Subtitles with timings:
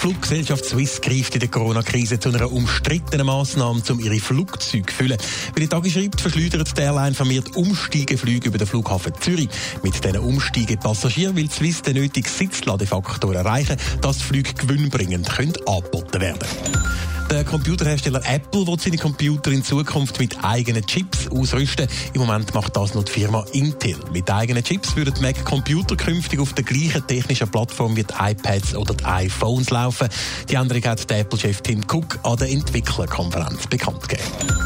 [0.00, 5.18] Fluggesellschaft Swiss greift in der Corona-Krise zu einer umstrittenen Massnahme, um ihre Flugzeuge zu füllen.
[5.54, 9.50] Wie die Tage schreibt, verschleudert die Airline vermehrt Umsteigeflüge über den Flughafen Zürich.
[9.82, 16.38] Mit diesen Umsteigepassagieren will Swiss den nötigen Sitzladefaktor erreichen, dass Flüge gewinnbringend können angeboten werden
[16.38, 17.09] können.
[17.30, 21.86] Der Computerhersteller Apple will seine Computer in Zukunft mit eigenen Chips ausrüsten.
[22.12, 23.94] Im Moment macht das noch die Firma Intel.
[24.12, 28.94] Mit eigenen Chips würden Mac-Computer künftig auf der gleichen technischen Plattform wie die iPads oder
[28.94, 30.08] die iPhones laufen.
[30.48, 34.59] Die Änderung hat der Apple-Chef Tim Cook an der Entwicklerkonferenz bekannt gegeben.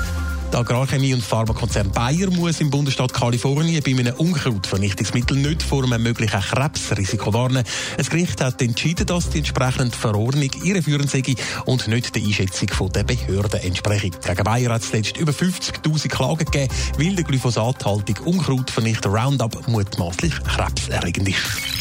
[0.54, 6.00] Der Agrarchemie- und Pharmakonzern Bayer muss im Bundesstaat Kalifornien bei einem Unkrautvernichtungsmittel nicht vor einem
[6.00, 7.64] möglichen Krebsrisiko warnen.
[7.96, 11.24] Das Gericht hat entschieden, dass die entsprechende Verordnung irreführend sei
[11.66, 14.10] und nicht der Einschätzung der Behörden entspreche.
[14.10, 20.34] Gegen Bayer hat es zuletzt über 50.000 Klagen gegeben, weil der Glyphosathaltung Unkrautvernichter Roundup mutmaßlich
[20.44, 21.73] krebserregend ist.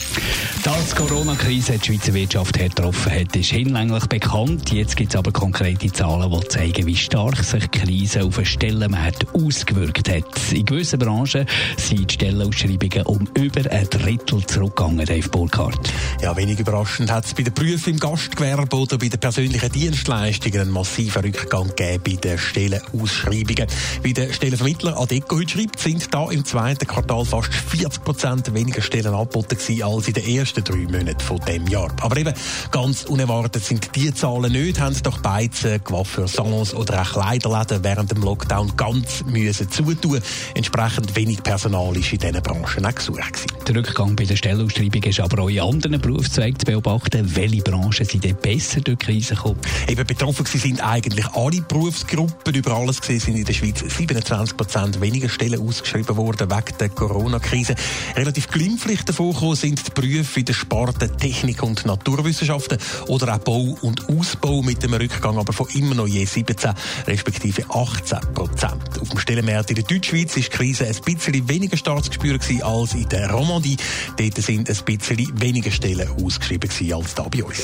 [0.64, 4.72] Dass die Corona-Krise die Schweizer Wirtschaft getroffen hat, ist hinlänglich bekannt.
[4.72, 8.46] Jetzt gibt es aber konkrete Zahlen, die zeigen, wie stark sich die Krise auf den
[8.46, 10.24] Stellenmarkt ausgewirkt hat.
[10.54, 15.92] In gewissen Branchen sind die Stellenausschreibungen um über ein Drittel zurückgegangen, Dave Burkhardt.
[16.22, 20.62] Ja, wenig überraschend hat es bei den Berufen im Gastgewerbe oder bei den persönlichen Dienstleistungen
[20.62, 23.68] einen massiven Rückgang gegeben bei den Stellenausschreibungen.
[24.02, 28.82] Wie der Stellenvermittler Adeco heute schreibt, sind da im zweiten Quartal fast 40 Prozent weniger
[28.82, 31.90] Stellen angeboten als in den ersten drei Monaten von dem Jahr.
[32.02, 32.34] Aber eben
[32.72, 38.22] ganz unerwartet sind die Zahlen nicht, haben doch Beizen, Coiffeur-Salons oder auch Kleiderläden während dem
[38.22, 40.22] Lockdown ganz müssen zutun.
[40.54, 43.66] Entsprechend wenig Personal ist in diesen Branchen auch gesucht gewesen.
[43.68, 47.36] Der Rückgang bei der Stellenausschreibung ist aber auch in anderen Berufszweigen zu beobachten.
[47.36, 49.60] Welche Branchen sind denn besser durch die Krise gekommen?
[49.88, 52.54] Eben betroffen sind eigentlich alle Berufsgruppen.
[52.54, 56.90] Über alles gesehen sind in der Schweiz 27 Prozent weniger Stellen ausgeschrieben worden wegen der
[56.90, 57.76] Corona-Krise.
[58.16, 62.78] Relativ glimpflich davon sind die Berufe in der Sparte Technik und Naturwissenschaften
[63.08, 66.74] oder auch Bau und Ausbau mit einem Rückgang aber von immer noch je 17
[67.08, 69.00] respektive 18 Prozent.
[69.00, 72.42] Auf dem Stellenmarkt in der Deutschschweiz ist die Krise ein bisschen weniger stark zu spüren
[72.62, 73.78] als in der Romandie.
[74.18, 77.62] Dort sind ein bisschen weniger Stellen ausgeschrieben als da bei uns.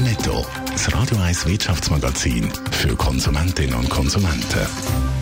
[0.00, 0.46] Netto.
[0.72, 5.21] Das Radio 1 Wirtschaftsmagazin für Konsumentinnen und Konsumenten.